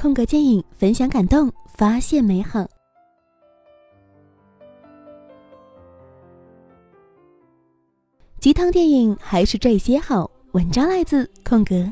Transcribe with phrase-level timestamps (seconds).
[0.00, 2.66] 空格电影，分享感动，发现美好。
[8.38, 10.30] 鸡汤电影还是这些好。
[10.52, 11.86] 文章来自空格。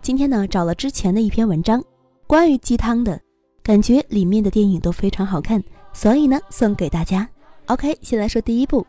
[0.00, 1.84] 今天呢，找了之前的一篇文章，
[2.26, 3.20] 关于鸡汤的，
[3.62, 5.62] 感觉里面的电影都非常好看，
[5.92, 7.28] 所以呢，送给大家。
[7.66, 8.86] OK，先来说第一部，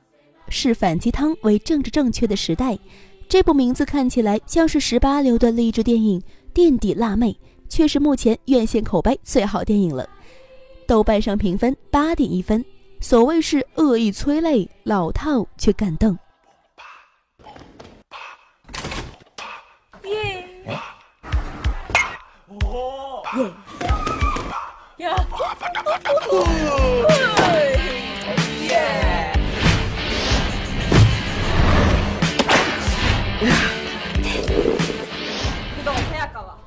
[0.52, 2.78] 视反鸡汤为政治正确的时代。
[3.28, 6.22] 这部名字看起来像是十八流的励志电影，
[6.54, 7.36] 垫底辣妹，
[7.70, 10.08] 却是目前院线口碑最好电影了。
[10.86, 12.66] 豆瓣上评分八点一分，
[13.00, 16.18] 所谓是恶意催泪，老套却感动。
[20.04, 20.46] 耶！
[24.98, 25.10] 耶！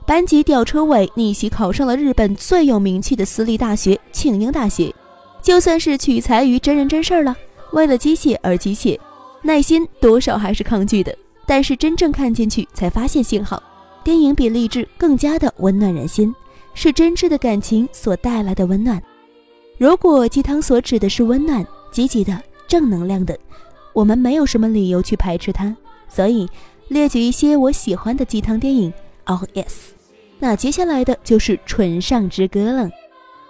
[0.07, 4.95] 班级吊车尾逆袭考上了日本最有名气的私立大学庆应大学，
[5.41, 7.35] 就算是取材于真人真事儿了，
[7.73, 8.99] 为了机械而机械，
[9.41, 11.17] 耐心多少还是抗拒的。
[11.47, 13.63] 但是真正看进去才发现，幸好
[14.03, 16.35] 电影比励志更加的温暖人心，
[16.75, 19.03] 是真挚的感情所带来的温暖。
[19.79, 23.39] 如果鸡汤所指的是温暖、积极的、正能量的，
[23.95, 25.75] 我们没有什么理由去排斥它。
[26.09, 26.47] 所以
[26.89, 28.93] 列举一些我喜欢的鸡汤电影。
[29.27, 29.91] Oh yes。
[30.39, 32.91] 那接下来的就是《唇上之歌》了。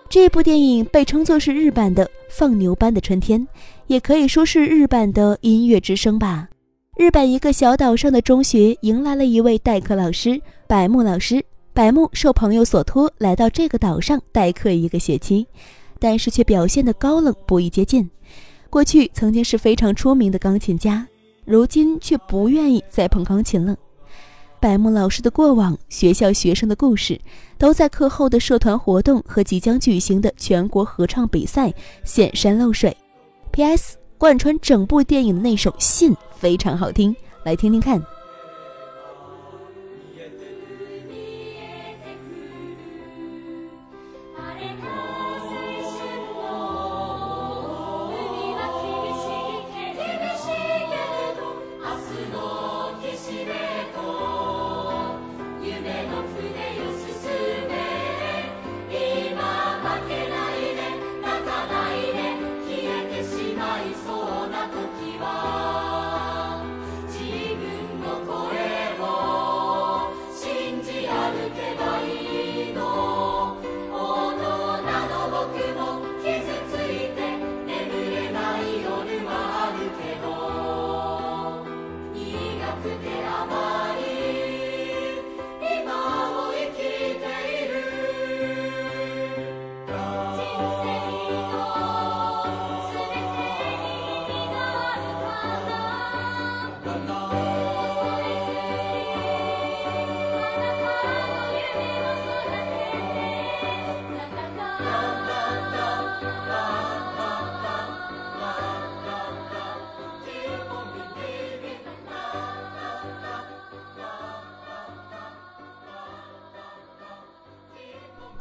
[0.08, 3.41] 这部电影被称作是日版的《放牛班的春天》，
[3.86, 6.48] 也可以说是日版的《音乐之声》吧。
[6.97, 11.45] 日本一个小岛上的中学迎来了一位代课老师百木老师。
[11.72, 15.45] 百木受朋友所托来到这个岛上代课一个学期，
[15.98, 18.08] 但是却表现得高冷，不易接近。
[18.70, 21.05] 过去曾经是非常出名的钢琴家，
[21.45, 23.77] 如今却不愿意再碰钢琴了。
[24.64, 27.20] 百木老师的过往、学校学生的故事，
[27.58, 31.70] 都在课后的社团活动和即将举行的全国合唱比赛
[32.02, 32.97] 显山露水。
[33.51, 33.98] P.S.
[34.17, 37.14] 贯穿整部电影的那首《信》非常好听，
[37.45, 38.02] 来听听看。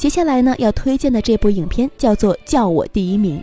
[0.03, 3.39] 接下来呢，要推荐的这部影片叫做《叫我第一名》。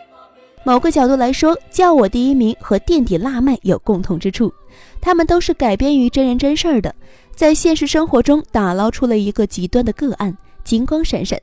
[0.62, 4.52] 某个角度来说，《叫我第一名》和《垫底辣妹》有共同之处，
[5.00, 6.94] 他们都是改编于真人真事儿的，
[7.34, 11.40] 在现实生活中打捞出了一个极端的个案，金光闪闪。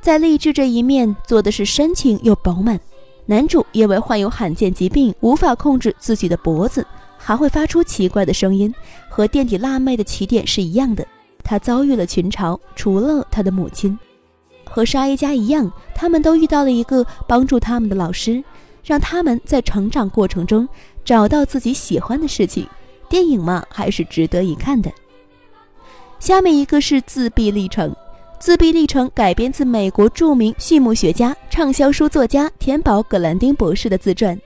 [0.00, 2.80] 在励志这一面做的是深情又饱满。
[3.26, 6.82] 男主因为患有罕见疾病，无法控制自己的脖子，
[7.18, 8.74] 还会发出奇怪的声音，
[9.10, 11.06] 和垫底辣妹的起点是一样的。
[11.44, 13.98] 他遭遇了群嘲，除了他的母亲。
[14.68, 18.42] 和沙耶家一样，他们都遇到了一个帮助他们的老师，
[18.84, 20.68] 让他们在成长过程中
[21.04, 22.66] 找到自己喜欢的事情。
[23.08, 24.90] 电影嘛，还是值得一看的。
[26.18, 27.94] 下面一个是自闭历程，
[28.40, 34.38] 自闭历程改编自美国著名畜牧学家、畅销书作家田宝·葛兰丁博士的自传。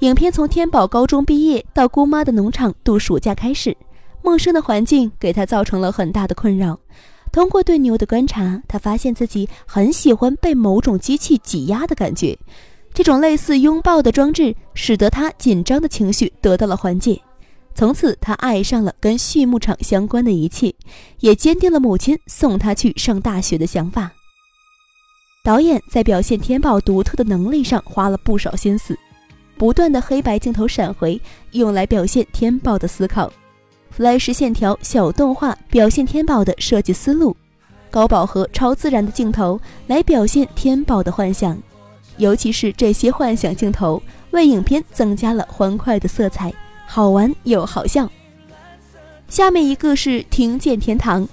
[0.00, 3.76] 影片从天宝高中毕业到姑妈的农场度暑假开始，
[4.22, 6.78] 陌生的环境给他造成了很大的困扰。
[7.34, 12.38] 通过对牛的观察，他发现自己很喜欢被某种机器挤压的感觉。
[12.92, 17.20] 这种类似拥抱的装置，使得他紧张的情绪得到了缓解。
[17.74, 20.72] 从此，他爱上了跟畜牧场相关的一切，
[21.18, 24.12] 也坚定了母亲送他去上大学的想法。
[25.42, 28.96] 导演在表现天宝独特的能力上花了不少心思，
[29.58, 31.20] 不断的黑白镜头闪回，
[31.50, 33.32] 用来表现天宝的思考
[33.98, 37.34] ；flash 线条小动画表现天宝的设计思路；
[37.90, 41.56] 高饱和超自然的镜头来表现天宝的幻想。
[42.16, 44.00] 尤其是这些幻想镜头，
[44.30, 46.52] 为影片增加了欢快的色彩，
[46.86, 48.08] 好玩又好笑。
[49.28, 51.26] 下面一个是听见天堂。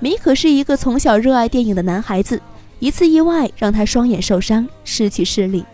[0.00, 2.40] 米可是一个从小热爱电影的男孩子，
[2.80, 5.64] 一次意外让他双眼受伤，失去视力。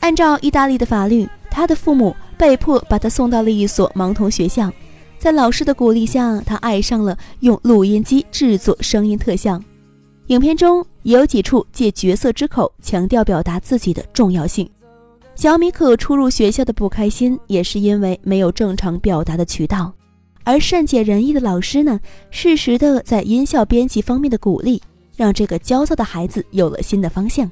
[0.00, 4.70] 按照意大利的法律，他的父母被迫把他送到了一所盲童学校。
[5.18, 9.60] 在老师的鼓励下，他爱上了用录音机制作声音特效。
[10.26, 14.68] 影片中也有几处借角色之口强调表达自己的重要性。
[15.34, 19.92] 小米可初入学校的不开心，也是因为没有正常表达的渠道。
[20.44, 21.98] 而善解人意的老师呢，
[22.30, 24.80] 适时的在音效编辑方面的鼓励，
[25.16, 27.50] 让这个焦躁的孩子有了新的方向。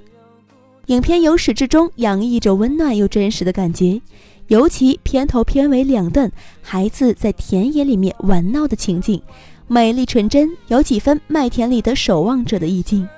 [0.86, 4.00] 影片由始至终洋溢着温暖又真实的感觉，
[4.48, 6.30] 尤其片头片尾两段
[6.60, 9.20] 孩子在田野里面玩闹的情景，
[9.66, 13.08] 美丽纯真，有几分麦田里的守望者的意境。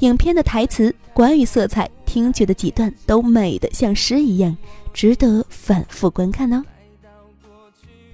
[0.00, 4.56] 影片的台词、关于色彩、听觉的几段都美得像诗一样，
[4.92, 6.62] 值得反复观看哦。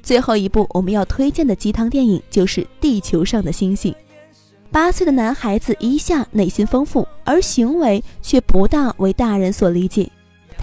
[0.03, 3.91] 最后一部我们要推荐的鸡汤电影就是《地球上的星星》。
[4.71, 10.11] 八岁的男孩子一下内心丰富，而行为却不大为大人所理解。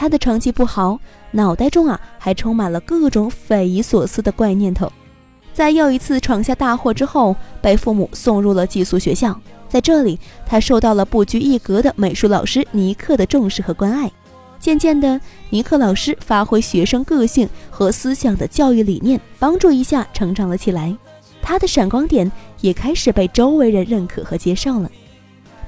[0.02, 1.00] 他的成绩不好，
[1.30, 4.92] 脑袋中啊还充满了各种匪夷所思的怪念头。
[5.54, 9.40] 在又一次闯下大祸之后，被父母送入了寄宿学校。
[9.70, 14.12] 在这里，他受到了不拘一格的美术老师尼克的重视和关爱。
[14.60, 15.22] 渐渐的，
[15.52, 20.98] 尼克老师发挥学生个性和思想的教育理念，帮助一下成长了起来。
[21.44, 22.32] 他的闪光点
[22.62, 24.90] 也开始被周围人认可和接受了。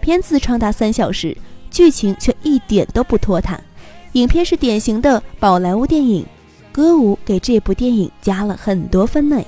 [0.01, 1.38] 片子长达三小时，
[1.69, 3.62] 剧情却一点都不拖沓。
[4.13, 6.24] 影片是典型的宝莱坞电影，
[6.71, 9.42] 歌舞给这部电影加了很多分呢。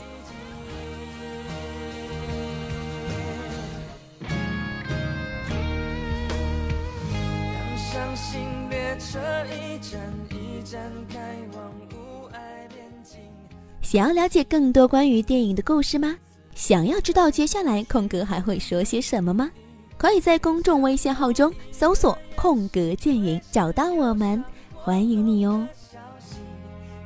[13.82, 16.18] 想要了解更多关于电影的故事吗？
[16.56, 19.52] 想要知道接下来空格还会说些什么吗？
[19.96, 24.44] 可以在公众微信号中搜索“空格电影”找到我们，
[24.86, 25.68] 欢迎你哦，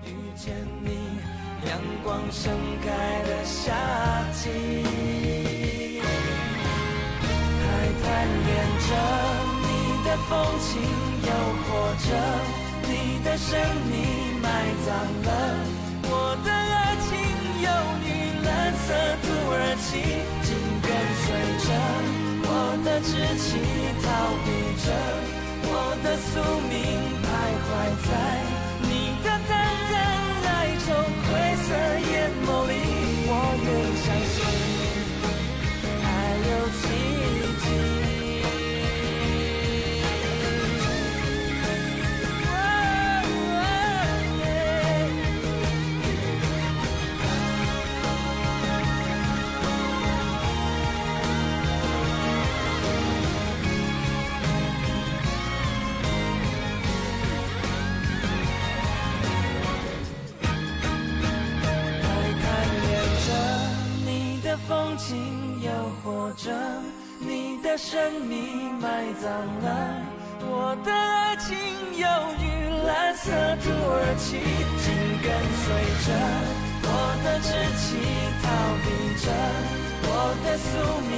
[0.04, 0.54] 遇见
[0.84, 0.92] 你，
[1.66, 3.72] 阳光盛开的夏
[4.34, 4.50] 季，
[7.64, 7.64] 还
[8.04, 8.50] 贪恋
[8.84, 8.90] 着
[9.64, 9.72] 你
[10.04, 10.30] 的风
[10.60, 10.68] 情
[11.24, 11.32] 诱
[11.64, 11.72] 惑
[12.04, 12.12] 着
[12.84, 12.92] 你
[13.24, 13.48] 的神
[13.90, 14.46] 秘埋
[14.86, 14.92] 葬
[15.24, 15.32] 了
[16.04, 17.10] 我的爱情
[17.64, 17.68] 忧
[18.04, 18.92] 郁蓝色
[19.24, 19.56] 土耳
[19.88, 19.88] 其，
[20.44, 20.52] 紧
[20.84, 20.92] 跟
[21.24, 21.32] 随
[21.64, 21.68] 着
[22.44, 22.52] 我
[22.84, 23.08] 的稚
[23.40, 23.48] 气，
[24.04, 24.06] 逃
[24.44, 24.48] 避
[24.84, 24.86] 着
[25.72, 25.72] 我
[26.04, 27.09] 的宿命。
[65.00, 65.72] 情诱
[66.04, 66.52] 惑着
[67.20, 69.96] 你的生命埋葬了。
[70.42, 71.56] 我的爱情，
[71.96, 72.06] 忧
[72.38, 72.44] 郁
[72.86, 73.32] 蓝色
[73.64, 74.38] 土耳其
[74.84, 74.92] 紧
[75.24, 75.32] 跟
[75.64, 75.66] 随
[76.06, 76.08] 着。
[76.84, 76.88] 我
[77.24, 77.48] 的志
[77.80, 77.88] 气，
[78.44, 78.46] 逃
[78.84, 78.88] 避
[79.24, 79.26] 着。
[80.04, 80.14] 我
[80.44, 80.68] 的宿
[81.08, 81.14] 命，